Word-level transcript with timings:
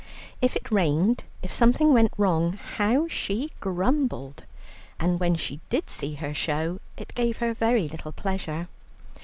If 0.41 0.55
it 0.55 0.71
rained, 0.71 1.25
if 1.43 1.53
something 1.53 1.93
went 1.93 2.11
wrong, 2.17 2.53
how 2.53 3.07
she 3.07 3.51
grumbled. 3.59 4.43
And 4.99 5.19
when 5.19 5.35
she 5.35 5.59
did 5.69 5.91
see 5.91 6.15
her 6.15 6.33
show, 6.33 6.79
it 6.97 7.13
gave 7.13 7.37
her 7.37 7.53
very 7.53 7.87
little 7.87 8.11
pleasure. 8.11 8.67